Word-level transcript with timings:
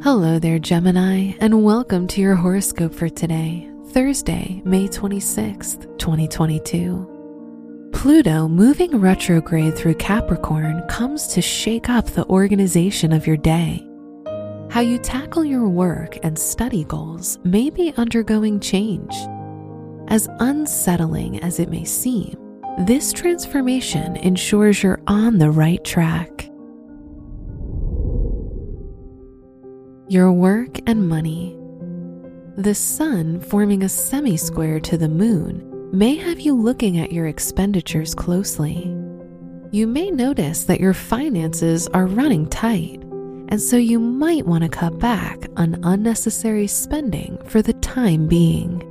Hello 0.00 0.38
there, 0.38 0.60
Gemini, 0.60 1.32
and 1.40 1.64
welcome 1.64 2.06
to 2.06 2.20
your 2.20 2.36
horoscope 2.36 2.94
for 2.94 3.08
today, 3.08 3.68
Thursday, 3.88 4.62
May 4.64 4.86
26th, 4.86 5.98
2022. 5.98 7.90
Pluto 7.92 8.46
moving 8.46 9.00
retrograde 9.00 9.76
through 9.76 9.96
Capricorn 9.96 10.84
comes 10.88 11.26
to 11.26 11.42
shake 11.42 11.88
up 11.88 12.06
the 12.06 12.24
organization 12.26 13.12
of 13.12 13.26
your 13.26 13.36
day. 13.36 13.84
How 14.70 14.82
you 14.82 14.98
tackle 14.98 15.44
your 15.44 15.68
work 15.68 16.16
and 16.22 16.38
study 16.38 16.84
goals 16.84 17.40
may 17.42 17.68
be 17.68 17.92
undergoing 17.96 18.60
change. 18.60 19.12
As 20.06 20.28
unsettling 20.38 21.42
as 21.42 21.58
it 21.58 21.70
may 21.70 21.82
seem, 21.82 22.36
this 22.86 23.12
transformation 23.12 24.14
ensures 24.18 24.80
you're 24.80 25.00
on 25.08 25.38
the 25.38 25.50
right 25.50 25.82
track. 25.82 26.37
Your 30.08 30.32
work 30.32 30.78
and 30.86 31.06
money. 31.06 31.54
The 32.56 32.74
sun 32.74 33.40
forming 33.40 33.82
a 33.82 33.88
semi 33.90 34.38
square 34.38 34.80
to 34.80 34.96
the 34.96 35.08
moon 35.08 35.90
may 35.92 36.16
have 36.16 36.40
you 36.40 36.56
looking 36.56 36.98
at 36.98 37.12
your 37.12 37.26
expenditures 37.26 38.14
closely. 38.14 38.94
You 39.70 39.86
may 39.86 40.10
notice 40.10 40.64
that 40.64 40.80
your 40.80 40.94
finances 40.94 41.88
are 41.88 42.06
running 42.06 42.48
tight, 42.48 43.02
and 43.50 43.60
so 43.60 43.76
you 43.76 43.98
might 43.98 44.46
want 44.46 44.64
to 44.64 44.70
cut 44.70 44.98
back 44.98 45.46
on 45.58 45.78
unnecessary 45.82 46.66
spending 46.66 47.38
for 47.44 47.60
the 47.60 47.74
time 47.74 48.28
being. 48.28 48.82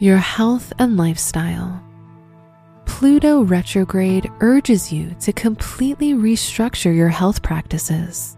Your 0.00 0.18
health 0.18 0.72
and 0.80 0.96
lifestyle. 0.96 1.80
Pluto 2.84 3.42
retrograde 3.42 4.30
urges 4.40 4.92
you 4.92 5.14
to 5.20 5.32
completely 5.32 6.12
restructure 6.12 6.94
your 6.94 7.08
health 7.08 7.42
practices. 7.42 8.36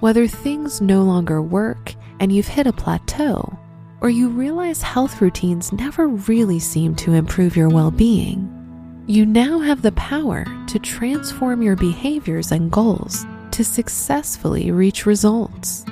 Whether 0.00 0.26
things 0.26 0.80
no 0.80 1.02
longer 1.02 1.42
work 1.42 1.94
and 2.20 2.32
you've 2.32 2.48
hit 2.48 2.66
a 2.66 2.72
plateau, 2.72 3.58
or 4.00 4.10
you 4.10 4.28
realize 4.28 4.82
health 4.82 5.20
routines 5.20 5.72
never 5.72 6.08
really 6.08 6.58
seem 6.58 6.94
to 6.96 7.14
improve 7.14 7.56
your 7.56 7.68
well 7.68 7.90
being, 7.90 8.54
you 9.06 9.24
now 9.24 9.58
have 9.58 9.82
the 9.82 9.92
power 9.92 10.44
to 10.66 10.78
transform 10.78 11.62
your 11.62 11.76
behaviors 11.76 12.52
and 12.52 12.70
goals 12.70 13.24
to 13.52 13.64
successfully 13.64 14.70
reach 14.70 15.06
results. 15.06 15.84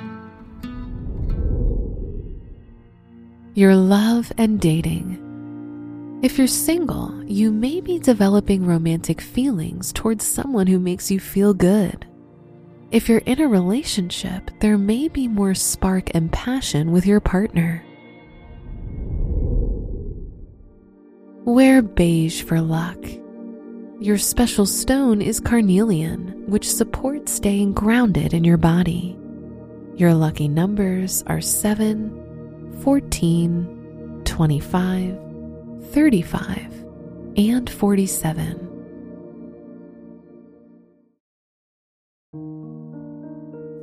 Your 3.55 3.75
love 3.75 4.31
and 4.37 4.61
dating. 4.61 5.26
If 6.19 6.39
you're 6.39 6.47
single, 6.47 7.23
you 7.25 7.51
may 7.51 7.79
be 7.79 7.99
developing 7.99 8.65
romantic 8.65 9.21
feelings 9.21 9.93
towards 9.93 10.25
someone 10.25 10.65
who 10.65 10.79
makes 10.79 11.11
you 11.11 11.19
feel 11.19 11.53
good. 11.53 12.07
If 12.89 13.07
you're 13.07 13.19
in 13.19 13.39
a 13.39 13.47
relationship, 13.47 14.49
there 14.59 14.79
may 14.79 15.09
be 15.09 15.27
more 15.27 15.53
spark 15.53 16.09
and 16.15 16.31
passion 16.31 16.91
with 16.91 17.05
your 17.05 17.19
partner. 17.19 17.85
Wear 21.45 21.83
beige 21.83 22.41
for 22.41 22.61
luck. 22.61 22.97
Your 23.99 24.17
special 24.17 24.65
stone 24.65 25.21
is 25.21 25.39
carnelian, 25.39 26.45
which 26.47 26.67
supports 26.67 27.31
staying 27.31 27.73
grounded 27.73 28.33
in 28.33 28.43
your 28.43 28.57
body. 28.57 29.15
Your 29.95 30.15
lucky 30.15 30.47
numbers 30.47 31.23
are 31.27 31.41
7, 31.41 32.81
14, 32.83 34.21
25, 34.25 35.26
35, 35.91 36.85
and 37.37 37.69
47. 37.69 38.67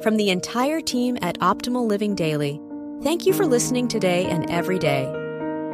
From 0.02 0.18
the 0.18 0.28
entire 0.28 0.82
team 0.82 1.16
at 1.22 1.38
Optimal 1.38 1.86
Living 1.86 2.14
Daily, 2.14 2.60
thank 3.02 3.24
you 3.24 3.32
for 3.32 3.46
listening 3.46 3.88
today 3.88 4.26
and 4.26 4.50
every 4.50 4.78
day. 4.78 5.06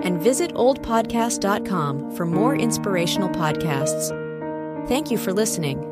And 0.04 0.20
visit 0.20 0.54
oldpodcast.com 0.54 2.12
for 2.14 2.26
more 2.26 2.54
inspirational 2.54 3.28
podcasts. 3.28 4.16
Thank 4.86 5.10
you 5.10 5.18
for 5.18 5.32
listening. 5.32 5.89